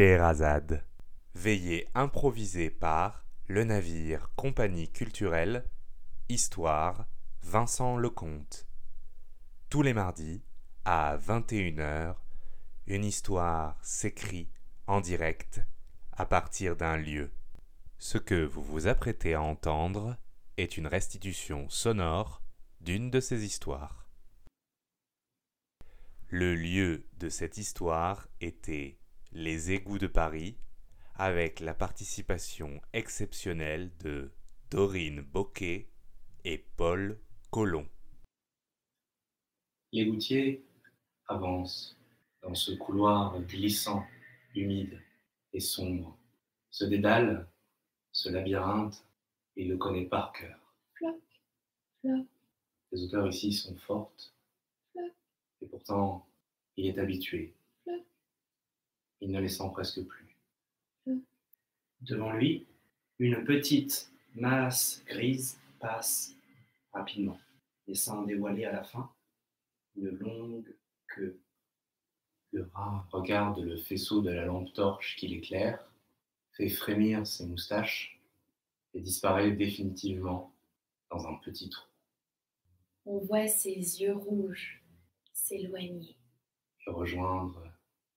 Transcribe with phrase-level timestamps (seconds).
[0.00, 0.82] Scheherazade.
[1.34, 1.86] Veillée
[2.80, 5.68] par le navire Compagnie culturelle,
[6.30, 7.04] Histoire,
[7.42, 8.66] Vincent Lecomte.
[9.68, 10.42] Tous les mardis,
[10.86, 12.14] à 21h,
[12.86, 14.48] une histoire s'écrit
[14.86, 15.60] en direct
[16.12, 17.30] à partir d'un lieu.
[17.98, 20.16] Ce que vous vous apprêtez à entendre
[20.56, 22.40] est une restitution sonore
[22.80, 24.08] d'une de ces histoires.
[26.28, 28.99] Le lieu de cette histoire était
[29.32, 30.56] les égouts de Paris,
[31.14, 34.32] avec la participation exceptionnelle de
[34.70, 35.88] Dorine Boquet
[36.44, 37.20] et Paul
[37.50, 37.88] Colomb.
[39.92, 40.64] Les gouttiers
[41.28, 41.96] avancent
[42.42, 44.04] dans ce couloir glissant,
[44.54, 45.00] humide
[45.52, 46.16] et sombre.
[46.70, 47.48] Ce dédale,
[48.12, 49.04] ce labyrinthe,
[49.56, 50.58] il le connaît par cœur.
[52.92, 54.34] Les auteurs ici sont fortes,
[54.96, 56.26] et pourtant
[56.76, 57.54] il est habitué.
[59.20, 60.36] Il ne les sent presque plus.
[62.00, 62.66] Devant lui,
[63.18, 66.34] une petite masse grise passe
[66.92, 67.38] rapidement,
[67.86, 69.12] laissant dévoiler à la fin
[69.96, 70.74] une longue
[71.08, 71.38] queue.
[72.52, 75.84] Le rat regarde le faisceau de la lampe torche qui l'éclaire,
[76.52, 78.20] fait frémir ses moustaches
[78.94, 80.52] et disparaît définitivement
[81.10, 81.86] dans un petit trou.
[83.06, 84.82] On voit ses yeux rouges
[85.32, 86.16] s'éloigner.
[86.86, 87.62] et rejoindre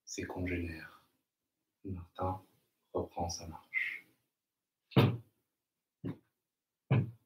[0.05, 0.92] ses congénères.
[1.85, 2.41] Martin
[2.93, 4.05] reprend sa marche.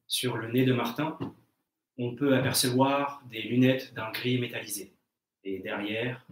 [0.07, 1.17] Sur le nez de Martin,
[1.97, 4.93] on peut apercevoir des lunettes d'un gris métallisé
[5.43, 6.25] et derrière,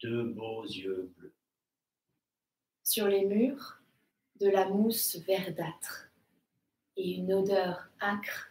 [0.00, 1.34] deux beaux yeux bleus.
[2.82, 3.80] Sur les murs,
[4.40, 6.10] de la mousse verdâtre
[6.96, 8.50] et une odeur âcre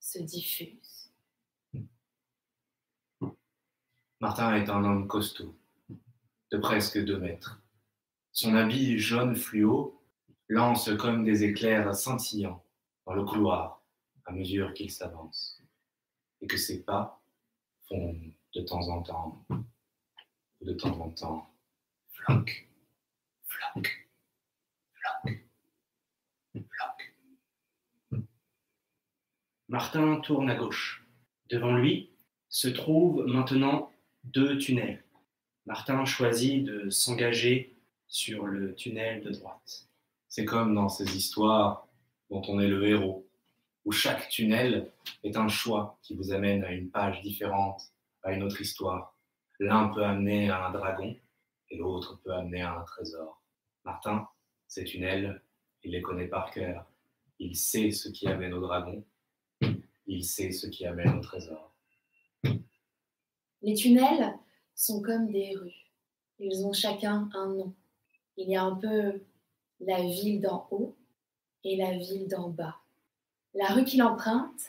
[0.00, 1.12] se diffuse.
[4.20, 5.54] Martin est un homme costaud,
[6.50, 7.57] de presque deux mètres.
[8.40, 10.00] Son habit jaune fluo
[10.46, 12.64] lance comme des éclairs scintillants
[13.04, 13.82] dans le couloir
[14.26, 15.60] à mesure qu'il s'avance,
[16.40, 17.20] et que ses pas
[17.88, 18.14] font
[18.54, 19.44] de temps en temps,
[20.60, 21.52] de temps en temps,
[22.12, 22.68] floc,
[23.42, 24.08] floc,
[24.92, 25.44] floc,
[26.52, 28.22] floc.
[29.66, 31.04] Martin tourne à gauche.
[31.50, 32.12] Devant lui
[32.50, 33.90] se trouvent maintenant
[34.22, 35.02] deux tunnels.
[35.66, 37.74] Martin choisit de s'engager
[38.08, 39.86] sur le tunnel de droite.
[40.28, 41.86] C'est comme dans ces histoires
[42.30, 43.26] dont on est le héros,
[43.84, 44.90] où chaque tunnel
[45.24, 47.80] est un choix qui vous amène à une page différente,
[48.22, 49.16] à une autre histoire.
[49.58, 51.16] L'un peut amener à un dragon
[51.70, 53.42] et l'autre peut amener à un trésor.
[53.84, 54.28] Martin,
[54.66, 55.42] ces tunnels,
[55.82, 56.86] il les connaît par cœur.
[57.38, 59.04] Il sait ce qui amène au dragon,
[60.06, 61.72] il sait ce qui amène au trésor.
[63.62, 64.34] Les tunnels
[64.74, 65.92] sont comme des rues.
[66.38, 67.74] Ils ont chacun un nom.
[68.40, 69.20] Il y a un peu
[69.80, 70.96] la ville d'en haut
[71.64, 72.76] et la ville d'en bas.
[73.52, 74.60] La rue qu'il emprunte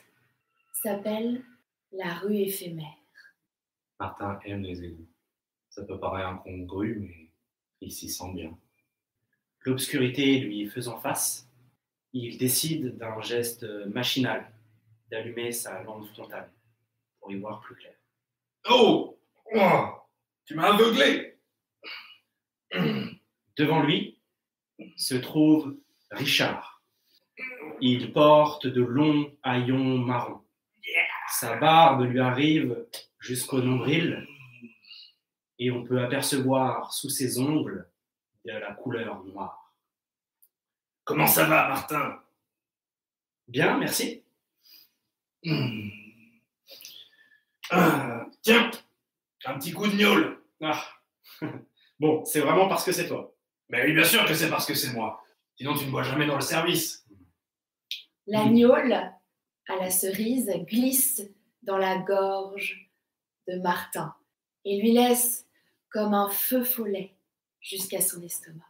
[0.73, 1.43] s'appelle
[1.91, 2.97] la rue éphémère.
[3.99, 5.07] Martin aime les égouts.
[5.69, 7.29] Ça peut paraître incongru, mais
[7.79, 8.57] il s'y sent bien.
[9.61, 11.47] L'obscurité lui faisant face,
[12.11, 14.51] il décide d'un geste machinal
[15.11, 16.49] d'allumer sa lampe frontale
[17.19, 17.93] pour y voir plus clair.
[18.67, 19.19] Oh
[19.53, 19.89] Oh
[20.45, 21.37] Tu m'as aveuglé
[23.59, 24.17] Devant lui
[24.95, 25.75] se trouve
[26.11, 26.81] Richard.
[27.81, 30.45] Il porte de longs haillons marrons.
[31.27, 32.85] Sa barbe lui arrive
[33.19, 34.25] jusqu'au nombril
[35.57, 37.91] et on peut apercevoir sous ses ongles
[38.45, 39.75] de la couleur noire.
[41.03, 42.17] Comment ça va, Martin?
[43.49, 44.23] Bien, merci.
[45.43, 45.89] Hmm.
[47.71, 48.71] Ah, Tiens,
[49.43, 50.41] un petit coup de gnôle.
[50.61, 50.81] Ah.
[51.99, 53.35] Bon, c'est vraiment parce que c'est toi.
[53.69, 55.23] Mais oui, bien sûr que c'est parce que c'est moi.
[55.55, 57.05] Sinon, tu ne bois jamais dans le service.
[58.25, 61.21] L'agnole à la cerise glisse
[61.61, 62.89] dans la gorge
[63.47, 64.15] de Martin
[64.65, 65.45] et lui laisse
[65.89, 67.15] comme un feu follet
[67.61, 68.65] jusqu'à son estomac.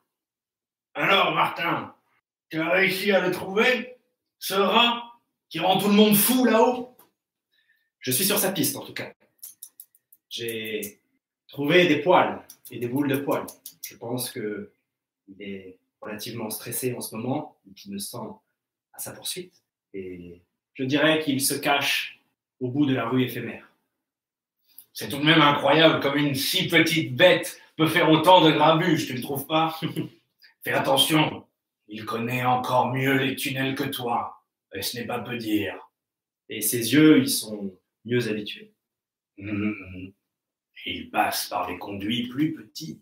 [0.93, 1.95] Alors, Martin,
[2.49, 3.97] tu as réussi à le trouver
[4.39, 5.03] Ce rat
[5.49, 6.97] qui rend tout le monde fou là-haut?
[7.99, 9.11] Je suis sur sa piste en tout cas.
[10.29, 11.01] J'ai
[11.47, 13.45] trouvé des poils et des boules de poils.
[13.83, 14.71] Je pense que
[15.29, 18.17] il est relativement stressé en ce moment et qu'il me sent
[18.93, 19.63] à sa poursuite.
[19.93, 20.41] Et
[20.73, 22.19] je dirais qu'il se cache
[22.59, 23.69] au bout de la rue éphémère.
[24.93, 29.07] C'est tout de même incroyable comme une si petite bête peut faire autant de grabuge,
[29.07, 29.79] tu ne trouves pas?
[30.63, 31.45] Fais attention,
[31.87, 34.43] il connaît encore mieux les tunnels que toi,
[34.73, 35.89] et ce n'est pas peu dire.
[36.49, 37.73] Et ses yeux, ils sont
[38.03, 38.73] mieux habitués.
[39.37, 40.11] Mhm.
[40.85, 43.01] Il passe par des conduits plus petits.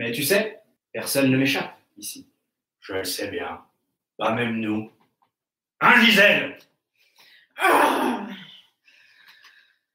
[0.00, 0.62] Mais tu sais,
[0.94, 2.32] personne ne m'échappe ici.
[2.80, 3.62] Je le sais bien.
[4.16, 4.90] Pas même nous.
[5.78, 6.58] Hein, Gisèle?
[7.58, 8.26] Ah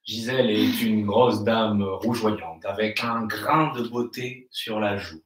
[0.03, 5.23] Gisèle est une grosse dame rougeoyante, avec un grain de beauté sur la joue.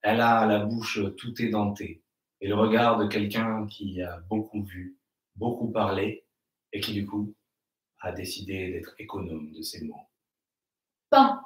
[0.00, 2.02] Elle a la bouche tout édentée
[2.40, 4.96] et le regard de quelqu'un qui a beaucoup vu,
[5.36, 6.24] beaucoup parlé
[6.72, 7.34] et qui du coup
[8.00, 10.08] a décidé d'être économe de ses mots.
[11.10, 11.44] Pain.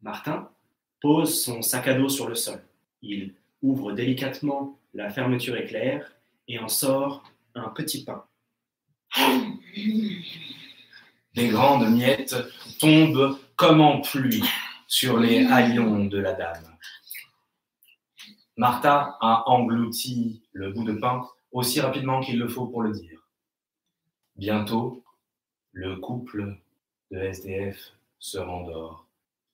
[0.00, 0.55] Martin?
[1.00, 2.62] Pose son sac à dos sur le sol.
[3.02, 6.12] Il ouvre délicatement la fermeture éclair
[6.48, 7.22] et en sort
[7.54, 8.24] un petit pain.
[11.34, 12.36] Des grandes miettes
[12.78, 14.44] tombent comme en pluie
[14.86, 16.76] sur les haillons de la dame.
[18.56, 23.20] Martha a englouti le bout de pain aussi rapidement qu'il le faut pour le dire.
[24.36, 25.04] Bientôt,
[25.72, 26.56] le couple
[27.10, 29.05] de SDF se rendort.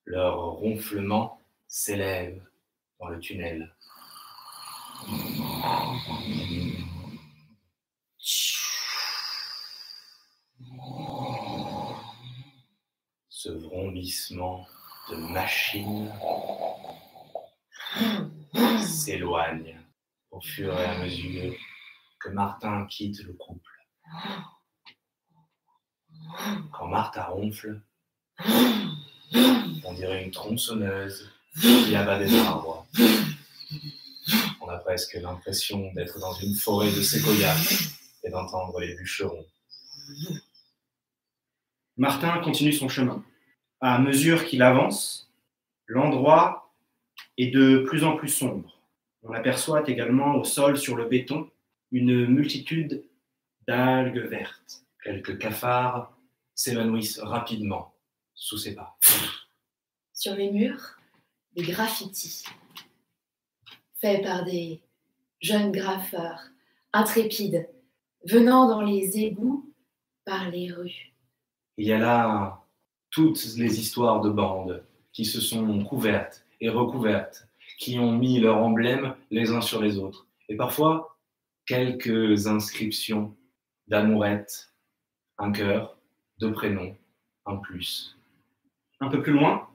[0.04, 2.44] Leur ronflement s'élève
[2.98, 3.74] dans le tunnel.
[13.28, 14.66] Ce vrombissement
[15.10, 16.12] de machine
[18.80, 19.80] s'éloigne
[20.30, 21.54] au fur et à mesure
[22.20, 23.70] que Martin quitte le couple.
[26.72, 27.82] Quand Martha ronfle,
[29.84, 31.30] on dirait une tronçonneuse
[31.60, 32.86] qui abat des arbres.
[34.60, 37.90] On a presque l'impression d'être dans une forêt de séquoias
[38.24, 39.44] et d'entendre les bûcherons.
[41.96, 43.24] Martin continue son chemin.
[43.80, 45.30] À mesure qu'il avance,
[45.86, 46.72] l'endroit
[47.36, 48.78] est de plus en plus sombre.
[49.22, 51.50] On aperçoit également au sol sur le béton
[51.90, 53.04] une multitude
[53.66, 54.84] d'algues vertes.
[55.04, 56.16] Quelques cafards
[56.54, 57.94] s'évanouissent rapidement
[58.34, 58.96] sous ses pas.
[60.22, 61.00] Sur les murs,
[61.56, 62.44] des graffitis
[64.00, 64.80] faits par des
[65.40, 66.44] jeunes graffeurs
[66.92, 67.68] intrépides
[68.24, 69.74] venant dans les égouts
[70.24, 71.12] par les rues.
[71.76, 72.62] Il y a là
[73.10, 77.48] toutes les histoires de bandes qui se sont couvertes et recouvertes,
[77.80, 80.28] qui ont mis leur emblème les uns sur les autres.
[80.48, 81.18] Et parfois,
[81.66, 83.36] quelques inscriptions
[83.88, 84.72] d'amourettes,
[85.38, 85.98] un cœur,
[86.38, 86.96] deux prénoms,
[87.44, 88.16] un plus.
[89.00, 89.68] Un peu plus loin,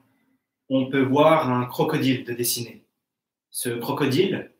[0.68, 2.84] on peut voir un crocodile de dessiné.
[3.50, 4.52] Ce crocodile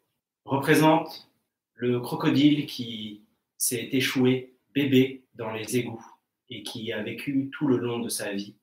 [0.45, 1.31] représente
[1.75, 3.23] le crocodile qui
[3.57, 6.05] s'est échoué bébé dans les égouts
[6.49, 8.55] et qui a vécu tout le long de sa vie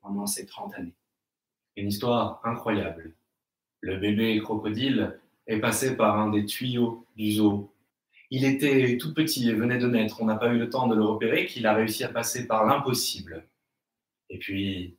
[0.00, 0.94] pendant ces 30 années.
[1.76, 3.14] Une histoire incroyable.
[3.80, 7.72] Le bébé crocodile est passé par un des tuyaux du zoo.
[8.30, 10.20] Il était tout petit et venait de naître.
[10.20, 12.64] On n'a pas eu le temps de le repérer qu'il a réussi à passer par
[12.64, 13.46] l'impossible.
[14.30, 14.96] Et puis,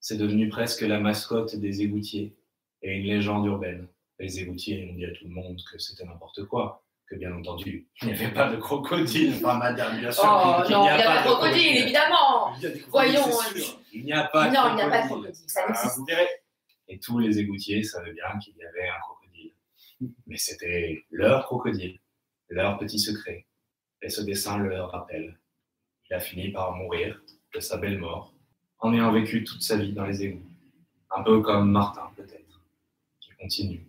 [0.00, 2.34] c'est devenu presque la mascotte des égoutiers
[2.82, 3.86] et une légende urbaine.
[4.18, 7.88] Les égoutiers ont dit à tout le monde que c'était n'importe quoi, que bien entendu,
[8.02, 9.34] il n'y avait pas de crocodile.
[9.36, 10.22] Enfin, madame, bien sûr.
[10.24, 12.80] Oh qu'il non, n'y il n'y a pas de crocodile, évidemment Il y a des
[12.80, 13.80] crocodiles, Voyons, sûr.
[13.92, 15.32] Il n'y a pas de Non, il n'y a pas de crocodile.
[15.32, 16.28] crocodile, ça Ah, vous verrez.
[16.88, 19.52] Et tous les égoutiers savaient bien qu'il y avait un crocodile.
[20.26, 21.98] Mais c'était leur crocodile,
[22.48, 23.46] leur petit secret.
[24.02, 25.38] Et ce dessin le leur rappelle.
[26.08, 27.22] Il a fini par mourir
[27.54, 28.34] de sa belle mort,
[28.80, 30.48] en ayant vécu toute sa vie dans les égouts.
[31.10, 32.60] Un peu comme Martin, peut-être,
[33.20, 33.86] qui continue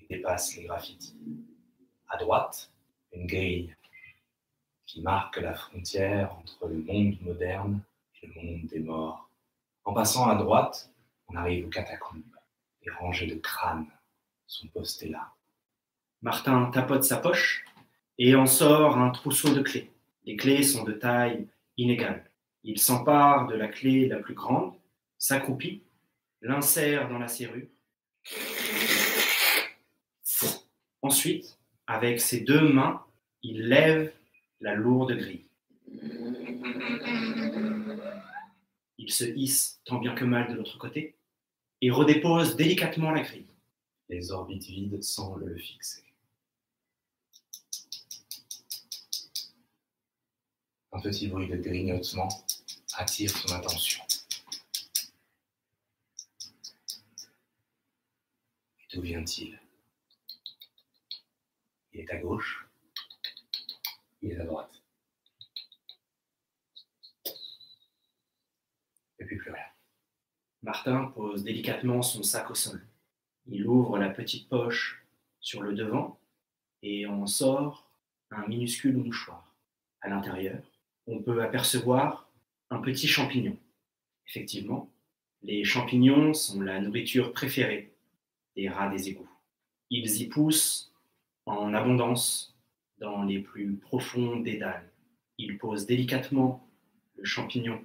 [0.00, 1.16] et dépasse les graffitis.
[2.08, 2.70] À droite,
[3.12, 3.74] une grille
[4.86, 7.80] qui marque la frontière entre le monde moderne
[8.22, 9.30] et le monde des morts.
[9.84, 10.90] En passant à droite,
[11.28, 12.22] on arrive aux catacombes.
[12.82, 13.86] Des rangées de crânes
[14.46, 15.32] sont postées là.
[16.22, 17.64] Martin tapote sa poche
[18.18, 19.90] et en sort un trousseau de clés.
[20.24, 22.30] Les clés sont de taille inégale.
[22.64, 24.74] Il s'empare de la clé la plus grande,
[25.18, 25.82] s'accroupit,
[26.40, 27.68] l'insère dans la serrure.
[31.02, 33.04] Ensuite, avec ses deux mains,
[33.42, 34.12] il lève
[34.60, 35.46] la lourde grille.
[38.96, 41.18] Il se hisse tant bien que mal de l'autre côté
[41.82, 43.46] et redépose délicatement la grille.
[44.08, 46.02] Les orbites vides semblent le fixer.
[50.92, 52.28] Un petit bruit de grignotement
[52.96, 54.02] attire son attention.
[58.80, 59.58] Et d'où vient-il?
[61.92, 62.66] Il est à gauche,
[64.22, 64.72] il est à droite.
[69.18, 69.64] Et puis plus rien.
[70.62, 72.86] Martin pose délicatement son sac au sol.
[73.46, 75.04] Il ouvre la petite poche
[75.40, 76.18] sur le devant
[76.82, 77.90] et en sort
[78.30, 79.54] un minuscule mouchoir.
[80.00, 80.62] À l'intérieur,
[81.06, 82.23] on peut apercevoir
[82.70, 83.56] un petit champignon.
[84.28, 84.90] Effectivement,
[85.42, 87.92] les champignons sont la nourriture préférée
[88.56, 89.28] des rats des égouts.
[89.90, 90.92] Ils y poussent
[91.46, 92.56] en abondance
[92.98, 94.90] dans les plus profonds dédales.
[95.38, 96.66] Il pose délicatement
[97.16, 97.82] le champignon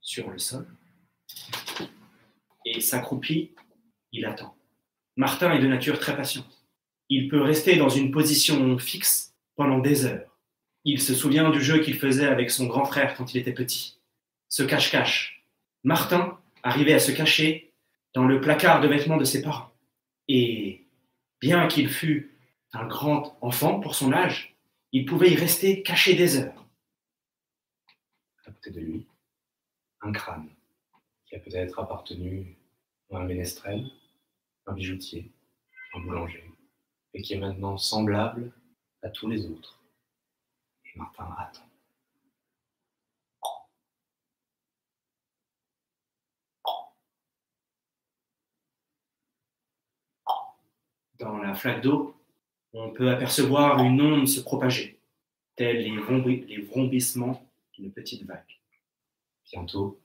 [0.00, 0.66] sur le sol
[2.64, 3.50] et s'accroupit,
[4.12, 4.56] il attend.
[5.16, 6.66] Martin est de nature très patiente.
[7.08, 10.33] Il peut rester dans une position fixe pendant des heures.
[10.84, 13.98] Il se souvient du jeu qu'il faisait avec son grand frère quand il était petit.
[14.48, 15.44] Ce cache-cache.
[15.82, 17.72] Martin arrivait à se cacher
[18.14, 19.72] dans le placard de vêtements de ses parents.
[20.28, 20.86] Et
[21.40, 22.38] bien qu'il fût
[22.72, 24.56] un grand enfant pour son âge,
[24.92, 26.66] il pouvait y rester caché des heures.
[28.46, 29.06] À côté de lui,
[30.02, 30.48] un crâne
[31.26, 32.56] qui a peut-être appartenu
[33.10, 33.90] à un ménestrel,
[34.66, 35.32] un bijoutier,
[35.94, 36.44] un boulanger,
[37.14, 38.52] et qui est maintenant semblable
[39.02, 39.83] à tous les autres.
[40.94, 41.62] Et Martin attend.
[51.18, 52.14] Dans la flaque d'eau,
[52.72, 54.98] on peut apercevoir une onde se propager,
[55.56, 58.44] tels les, les vrombissements d'une petite vague.
[59.44, 60.00] Bientôt,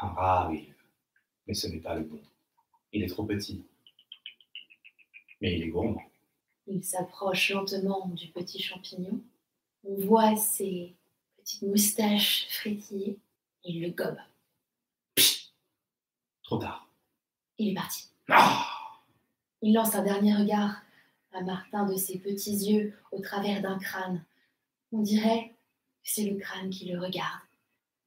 [0.00, 0.74] un rat arrive.
[1.46, 2.20] Mais ce n'est pas le bon.
[2.92, 3.64] Il est trop petit.
[5.40, 6.02] Mais il est gourmand.
[6.66, 9.20] Il s'approche lentement du petit champignon.
[9.88, 10.96] On voit ses
[11.38, 13.20] petites moustaches frétiller.
[13.62, 14.18] Il le gobe.
[16.42, 16.88] Trop tard.
[17.58, 18.08] Il est parti.
[18.28, 18.66] Ah
[19.62, 20.82] Il lance un dernier regard
[21.32, 24.24] à Martin de ses petits yeux au travers d'un crâne.
[24.92, 25.50] On dirait
[26.02, 27.40] que c'est le crâne qui le regarde.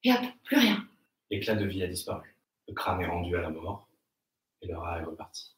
[0.04, 0.88] Et hop, plus rien.
[1.30, 2.36] L'éclat de vie a disparu.
[2.68, 3.88] Le crâne est rendu à la mort.
[4.62, 5.56] Et le rat est reparti.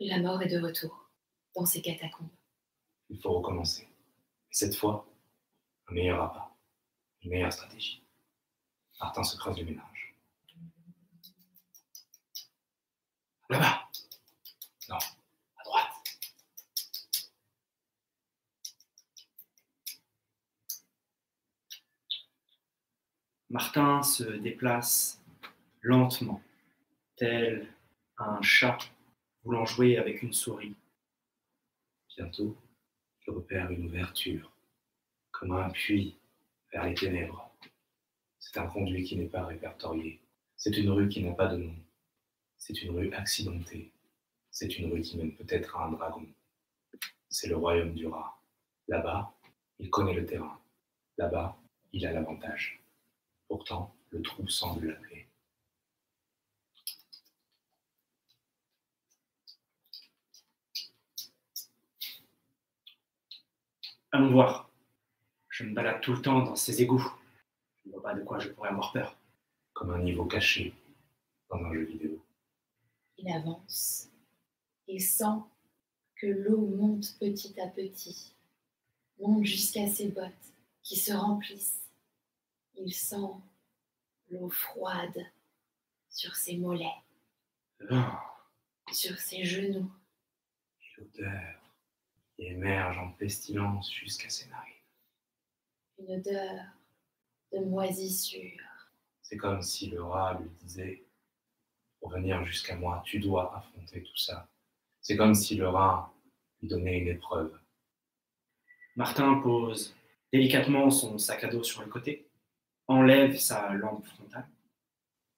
[0.00, 1.10] Et la mort est de retour
[1.54, 2.28] dans ses catacombes.
[3.10, 3.82] Il faut recommencer.
[3.82, 5.07] Et cette fois,
[5.88, 6.50] un meilleur appât.
[7.22, 8.02] Une meilleure stratégie.
[9.00, 10.14] Martin se creuse le ménage.
[13.50, 13.88] Là-bas
[14.88, 15.88] Non, à droite.
[23.50, 25.22] Martin se déplace
[25.80, 26.42] lentement,
[27.16, 27.72] tel
[28.18, 28.78] un chat
[29.44, 30.76] voulant jouer avec une souris.
[32.16, 32.56] Bientôt,
[33.20, 34.52] je repère une ouverture,
[35.38, 36.18] comme un puits
[36.72, 37.48] vers les ténèbres.
[38.40, 40.20] C'est un conduit qui n'est pas répertorié.
[40.56, 41.74] C'est une rue qui n'a pas de nom.
[42.56, 43.92] C'est une rue accidentée.
[44.50, 46.26] C'est une rue qui mène peut-être à un dragon.
[47.28, 48.36] C'est le royaume du rat.
[48.88, 49.32] Là-bas,
[49.78, 50.60] il connaît le terrain.
[51.18, 51.56] Là-bas,
[51.92, 52.80] il a l'avantage.
[53.46, 55.28] Pourtant, le trou semble l'appeler.
[64.10, 64.67] Allons voir.
[65.58, 67.12] Je me balade tout le temps dans ces égouts.
[67.82, 69.18] Je ne vois pas de quoi je pourrais avoir peur.
[69.72, 70.72] comme un niveau caché
[71.50, 72.24] dans un jeu vidéo.
[73.16, 74.08] Il avance
[74.86, 75.42] et sent
[76.14, 78.36] que l'eau monte petit à petit,
[79.18, 81.90] monte jusqu'à ses bottes qui se remplissent.
[82.76, 83.34] Il sent
[84.30, 85.26] l'eau froide
[86.08, 87.02] sur ses mollets,
[87.90, 88.22] Ah,
[88.92, 89.90] sur ses genoux.
[90.80, 91.60] Et l'odeur
[92.36, 94.77] qui émerge en pestilence jusqu'à ses narines.
[95.98, 96.64] Une odeur
[97.52, 98.60] de moisissure.
[99.22, 101.04] C'est comme si le rat lui disait
[102.00, 104.48] Pour venir jusqu'à moi, tu dois affronter tout ça.
[105.00, 106.12] C'est comme si le rat
[106.60, 107.58] lui donnait une épreuve.
[108.96, 109.94] Martin pose
[110.32, 112.28] délicatement son sac à dos sur le côté,
[112.86, 114.48] enlève sa lampe frontale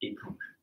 [0.01, 0.57] et plonge.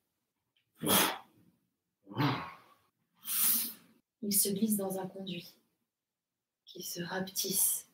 [4.22, 5.54] Il se glisse dans un conduit
[6.64, 7.88] qui se rapetisse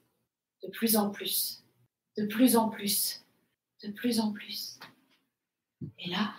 [0.63, 1.64] de plus en plus,
[2.17, 3.25] de plus en plus,
[3.83, 4.79] de plus en plus.
[5.99, 6.35] Et là,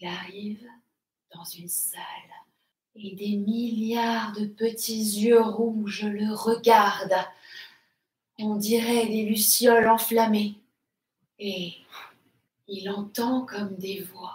[0.00, 0.66] il arrive
[1.34, 2.02] dans une salle
[3.00, 7.26] et des milliards de petits yeux rouges le regardent.
[8.38, 10.56] On dirait des lucioles enflammées.
[11.38, 11.74] Et
[12.66, 14.34] il entend comme des voix,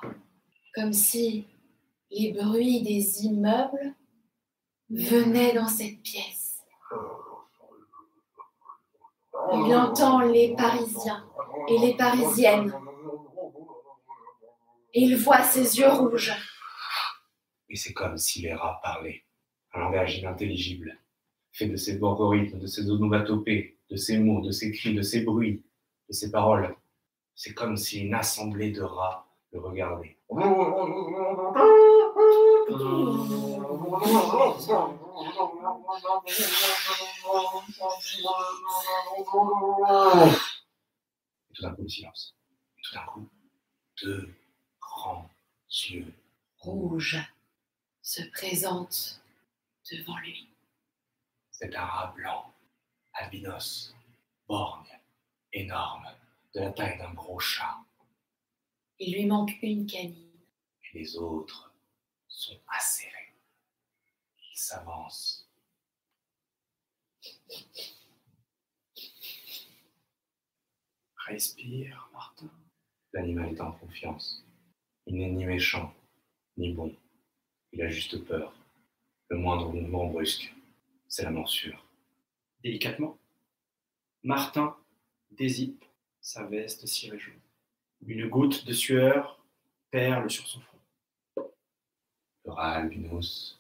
[0.74, 1.46] comme si
[2.10, 3.94] les bruits des immeubles
[4.90, 6.43] venaient dans cette pièce.
[9.52, 11.26] Il entend les Parisiens
[11.68, 12.74] et les Parisiennes.
[14.94, 16.34] Et il voit ses yeux rouges.
[17.70, 19.24] Et c'est comme si les rats parlaient.
[19.74, 20.98] Un langage inintelligible,
[21.52, 25.22] fait de ces borgorithmes, de ces onomatopées, de ces mots, de ces cris, de ces
[25.22, 25.64] bruits,
[26.10, 26.76] de ces paroles.
[27.36, 30.18] C'est comme si une assemblée de rats le regardait.
[32.74, 32.78] Et
[41.54, 42.36] tout d'un coup, le silence.
[42.78, 43.30] Et tout d'un coup,
[44.02, 44.34] deux
[44.82, 45.30] grands
[45.70, 46.14] yeux
[46.58, 47.20] Rouge.
[48.02, 49.22] se présente
[49.92, 50.50] devant lui.
[51.52, 52.54] C'est un rat blanc,
[53.14, 53.94] albinos,
[54.48, 55.00] borgne,
[55.52, 56.08] énorme,
[56.56, 57.78] de la taille d'un gros chat.
[58.98, 60.32] Il lui manque une canine.
[60.94, 61.73] Et les autres
[62.34, 63.34] sont acérés.
[64.52, 65.48] Il s'avance.
[71.28, 72.50] Respire, Martin.
[73.14, 74.46] L'animal est en confiance.
[75.06, 75.94] Il n'est ni méchant,
[76.58, 76.96] ni bon.
[77.72, 78.54] Il a juste peur.
[79.30, 80.54] Le moindre mouvement brusque,
[81.08, 81.86] c'est la morsure.
[82.64, 83.18] Délicatement,
[84.24, 84.76] Martin
[85.32, 85.86] dézippe
[86.20, 87.40] sa veste cirée jaune.
[88.06, 89.46] Une goutte de sueur
[89.92, 90.73] perle sur son front.
[92.54, 93.60] Le rat albinos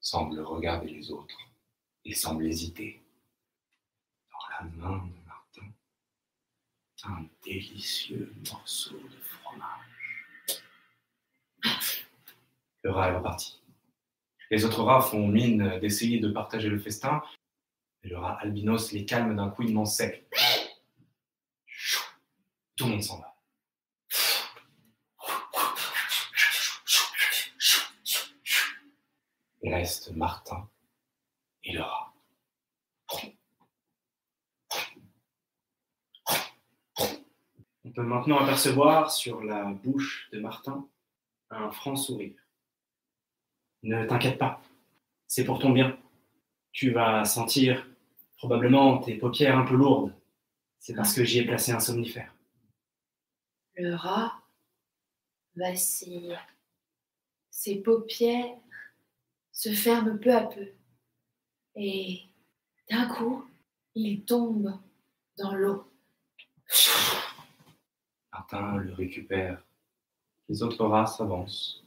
[0.00, 1.38] semble regarder les autres.
[2.02, 3.00] Il semble hésiter.
[4.32, 5.68] Dans la main de Martin,
[7.04, 10.58] un délicieux morceau de fromage.
[12.82, 13.62] Le rat est reparti.
[14.50, 17.22] Les autres rats font mine d'essayer de partager le festin,
[18.02, 20.28] mais le rat albinos les calme d'un couinement sec.
[22.74, 23.35] Tout le monde s'en va.
[29.62, 30.68] Reste Martin
[31.64, 32.14] et le rat.
[37.84, 40.88] On peut maintenant apercevoir sur la bouche de Martin
[41.50, 42.36] un franc sourire.
[43.82, 44.60] Ne t'inquiète pas,
[45.26, 45.98] c'est pour ton bien.
[46.72, 47.88] Tu vas sentir
[48.36, 50.14] probablement tes paupières un peu lourdes.
[50.78, 52.34] C'est parce que j'y ai placé un somnifère.
[53.76, 54.32] Le rat
[55.56, 56.38] vacille.
[57.50, 58.56] Ses paupières
[59.56, 60.68] se ferment peu à peu.
[61.76, 62.20] Et
[62.90, 63.44] d'un coup,
[63.94, 64.78] il tombe
[65.38, 65.90] dans l'eau.
[68.32, 69.62] Martin le récupère.
[70.48, 71.82] Les autres rats s'avancent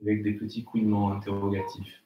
[0.00, 2.02] avec des petits couinements interrogatifs.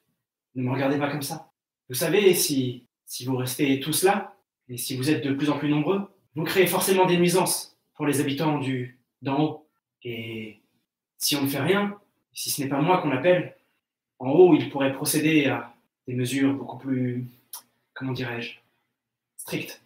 [0.56, 1.52] Ne me regardez pas comme ça.
[1.88, 4.36] Vous savez, si, si vous restez tous là,
[4.68, 8.06] et si vous êtes de plus en plus nombreux, vous créez forcément des nuisances pour
[8.06, 9.68] les habitants du d'en haut.
[10.02, 10.60] Et
[11.18, 11.98] si on ne fait rien,
[12.32, 13.56] si ce n'est pas moi qu'on appelle,
[14.24, 15.74] en haut, il pourrait procéder à
[16.06, 17.26] des mesures beaucoup plus,
[17.92, 18.58] comment dirais-je,
[19.36, 19.82] strictes.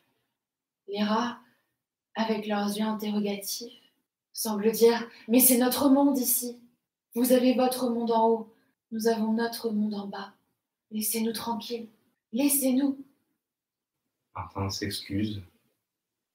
[0.87, 1.39] Les rats,
[2.15, 3.73] avec leurs yeux interrogatifs,
[4.33, 6.59] semblent dire Mais c'est notre monde ici.
[7.15, 8.55] Vous avez votre monde en haut,
[8.93, 10.33] nous avons notre monde en bas.
[10.91, 11.89] Laissez-nous tranquilles.
[12.33, 12.99] Laissez-nous.
[14.35, 15.43] Martin s'excuse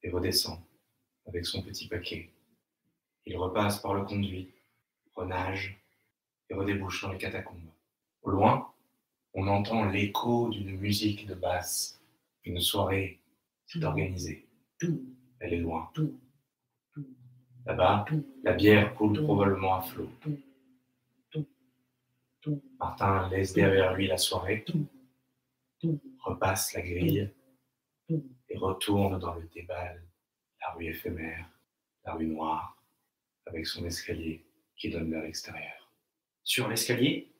[0.03, 0.59] et redescend
[1.25, 2.29] avec son petit paquet.
[3.25, 4.49] Il repasse par le conduit,
[5.15, 5.79] renage
[6.49, 7.72] et redébouche dans les catacombes.
[8.23, 8.73] Au loin,
[9.33, 12.01] on entend l'écho d'une musique de basse.
[12.45, 13.19] Une soirée
[13.65, 14.47] s'est organisée.
[15.39, 15.91] Elle est loin.
[17.65, 18.05] Là-bas,
[18.43, 20.09] la bière coule probablement à flot.
[22.79, 24.65] Martin laisse derrière lui la soirée,
[26.19, 27.31] repasse la grille
[28.09, 30.03] et retourne dans le débal,
[30.61, 31.49] la rue éphémère,
[32.05, 32.81] la rue noire,
[33.45, 35.91] avec son escalier qui donne vers l'extérieur.
[36.43, 37.32] Sur l'escalier,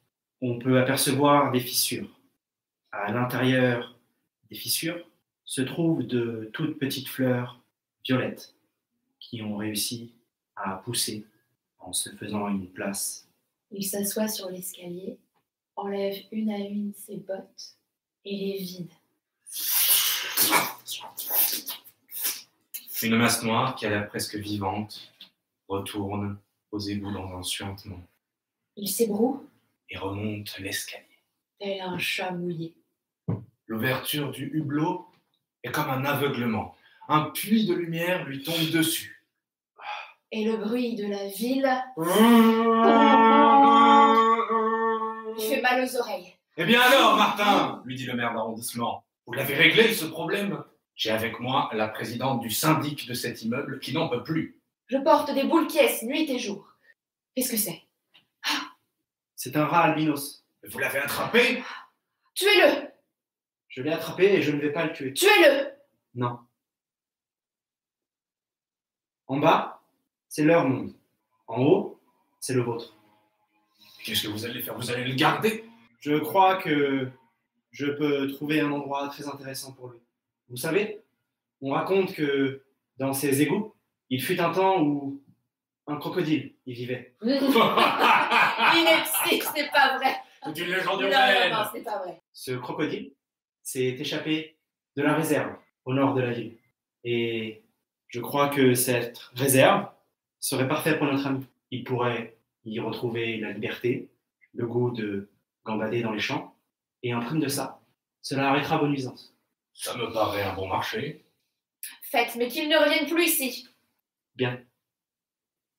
[0.45, 2.09] on peut apercevoir des fissures.
[2.91, 3.97] À l'intérieur
[4.49, 4.99] des fissures
[5.45, 7.61] se trouvent de toutes petites fleurs
[8.05, 8.53] violettes
[9.21, 10.13] qui ont réussi
[10.57, 11.25] à pousser
[11.79, 13.25] en se faisant une place.
[13.71, 15.17] Il s'assoit sur l'escalier,
[15.77, 17.77] enlève une à une ses bottes
[18.25, 18.91] et les vide.
[23.01, 25.09] Une masse noire qui a l'air presque vivante
[25.69, 26.37] retourne
[26.71, 28.05] aux égouts dans un suintement
[28.75, 29.45] Il s'ébroue,
[29.93, 31.05] et remonte l'escalier.
[31.59, 32.75] tel un chat mouillé.
[33.67, 35.05] L'ouverture du hublot
[35.63, 36.75] est comme un aveuglement.
[37.07, 39.23] Un puits de lumière lui tombe dessus.
[40.31, 41.69] Et le bruit de la ville
[45.35, 46.33] lui fait mal aux oreilles.
[46.57, 50.63] Eh bien alors, Martin, lui dit le maire d'arrondissement, vous l'avez réglé ce problème?
[50.95, 54.59] J'ai avec moi la présidente du syndic de cet immeuble qui n'en peut plus.
[54.87, 56.67] Je porte des boules caisses nuit et jour.
[57.35, 57.83] Qu'est-ce que c'est?
[59.43, 60.45] C'est un rat albinos.
[60.69, 61.61] Vous l'avez attrapé?
[62.33, 62.87] Tuez-le
[63.67, 65.13] Je l'ai attrapé et je ne vais pas le tuer.
[65.13, 65.69] Tuez-le
[66.15, 66.39] Non.
[69.27, 69.83] En bas,
[70.29, 70.93] c'est leur monde.
[71.47, 71.99] En haut,
[72.39, 72.95] c'est le vôtre.
[74.05, 74.77] Qu'est-ce que vous allez faire?
[74.77, 75.65] Vous allez le garder?
[75.99, 77.11] Je crois que
[77.71, 79.99] je peux trouver un endroit très intéressant pour lui.
[80.47, 81.03] Vous savez,
[81.59, 82.63] on raconte que
[82.95, 83.75] dans ces égouts,
[84.09, 85.21] il fut un temps où
[85.87, 87.15] un crocodile y vivait.
[87.21, 87.41] Ineptie,
[89.55, 90.15] c'est pas vrai.
[90.43, 91.51] C'est une légende Non, non, urbaine.
[91.53, 92.21] non, c'est pas vrai.
[92.33, 93.13] Ce crocodile
[93.61, 94.57] s'est échappé
[94.95, 96.57] de la réserve au nord de la ville.
[97.03, 97.63] Et
[98.07, 99.87] je crois que cette réserve
[100.39, 101.45] serait parfaite pour notre ami.
[101.71, 104.09] Il pourrait y retrouver la liberté,
[104.53, 105.29] le goût de
[105.65, 106.55] gambader dans les champs,
[107.01, 107.81] et en prime de ça,
[108.21, 109.35] cela arrêtera vos nuisances.
[109.73, 111.25] Ça me paraît un bon marché.
[112.03, 113.67] Faites, mais qu'il ne revienne plus ici.
[114.35, 114.61] Bien,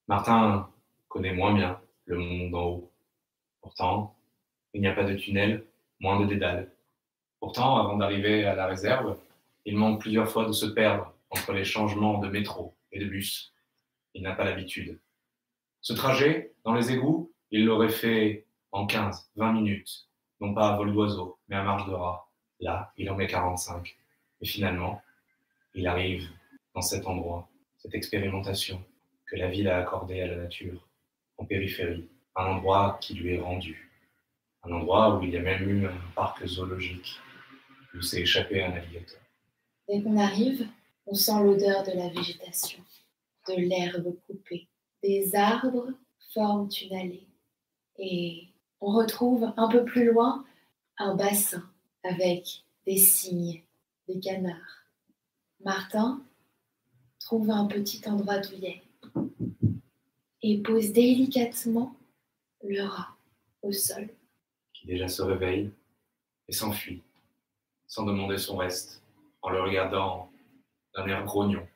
[0.07, 0.69] Martin
[1.09, 2.93] connaît moins bien le monde d'en haut.
[3.63, 4.15] Pourtant,
[4.75, 5.67] il n'y a pas de tunnel,
[5.99, 6.71] moins de dédales.
[7.41, 9.17] Pourtant, avant d'arriver à la réserve,
[9.65, 13.55] il manque plusieurs fois de se perdre entre les changements de métro et de bus.
[14.13, 15.01] Il n'a pas l'habitude.
[15.81, 20.09] Ce trajet, dans les égouts, il l'aurait fait en 15, 20 minutes.
[20.41, 22.29] Non pas à vol d'oiseau, mais à marche de rat.
[22.61, 23.97] Là, il en met 45.
[24.43, 25.01] Et finalement,
[25.75, 26.29] il arrive
[26.75, 28.85] dans cet endroit, cette expérimentation
[29.27, 30.87] que la ville a accordée à la nature,
[31.39, 33.91] en périphérie, un endroit qui lui est rendu.
[34.63, 37.19] Un endroit où il y a même eu un parc zoologique,
[37.95, 39.21] où s'est échappé un alligator.
[39.89, 40.67] Dès qu'on arrive,
[41.07, 42.83] on sent l'odeur de la végétation,
[43.49, 44.67] de l'herbe coupée.
[45.03, 45.89] Des arbres
[46.33, 47.27] forment une allée.
[47.99, 48.49] Et
[48.81, 50.45] on retrouve un peu plus loin
[50.97, 51.63] un bassin
[52.03, 53.63] avec des cygnes,
[54.09, 54.87] des canards.
[55.63, 56.23] Martin
[57.21, 58.84] trouve un petit endroit douillet
[60.47, 61.97] et pose délicatement
[62.63, 63.17] le rat
[63.63, 64.11] au sol.
[64.75, 65.71] qui déjà se réveille
[66.49, 67.01] et s'enfuit,
[67.87, 69.03] sans demander son reste,
[69.41, 70.31] en le regardant
[70.95, 71.67] d'un air grognon.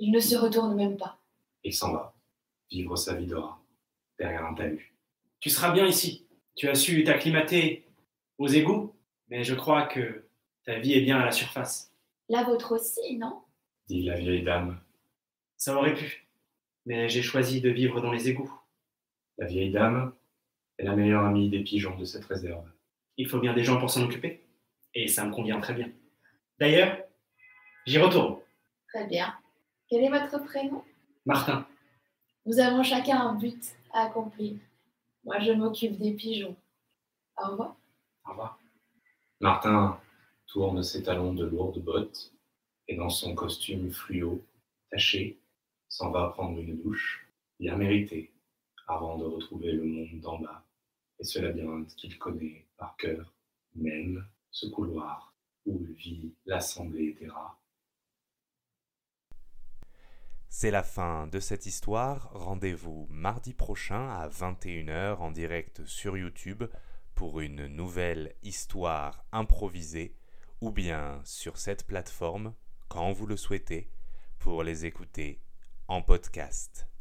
[0.00, 1.16] Il ne se retourne même pas.
[1.62, 2.12] Il s'en va,
[2.72, 3.62] vivre sa vie de rat,
[4.18, 4.92] derrière un talus.
[5.38, 6.26] tu seras bien ici.
[6.56, 7.86] Tu as su t'acclimater
[8.38, 8.92] aux égouts,
[9.28, 10.24] mais je crois que
[10.64, 11.92] ta vie est bien à la surface.
[12.28, 13.42] La vôtre aussi, non?
[13.86, 14.80] Dit la vieille dame.
[15.56, 16.23] Ça aurait pu,
[16.86, 18.52] mais j'ai choisi de vivre dans les égouts.
[19.38, 20.14] La vieille dame
[20.78, 22.68] est la meilleure amie des pigeons de cette réserve.
[23.16, 24.46] Il faut bien des gens pour s'en occuper,
[24.94, 25.90] et ça me convient très bien.
[26.58, 26.98] D'ailleurs,
[27.86, 28.38] j'y retourne.
[28.88, 29.34] Très bien.
[29.88, 30.84] Quel est votre prénom?
[31.26, 31.66] Martin,
[32.46, 34.56] Nous avons chacun un but à accomplir.
[35.24, 36.56] Moi, je m'occupe des pigeons.
[37.36, 37.76] Au revoir.
[38.26, 38.58] au revoir.
[39.40, 40.00] Martin
[40.46, 42.32] tourne ses talons de lourdes bottes
[42.88, 44.44] et dans son costume fluo,
[44.90, 45.38] taché,
[45.94, 47.24] s'en va prendre une douche,
[47.60, 48.32] bien méritée,
[48.88, 50.66] avant de retrouver le monde d'en bas
[51.20, 53.32] et ce labyrinthe qu'il connaît par cœur,
[53.76, 55.32] même ce couloir
[55.66, 57.60] où vit l'assemblée des rats.
[60.48, 62.28] C'est la fin de cette histoire.
[62.32, 66.64] Rendez-vous mardi prochain à 21h en direct sur YouTube
[67.14, 70.16] pour une nouvelle histoire improvisée
[70.60, 72.52] ou bien sur cette plateforme
[72.88, 73.92] quand vous le souhaitez
[74.40, 75.43] pour les écouter
[75.88, 76.93] en podcast.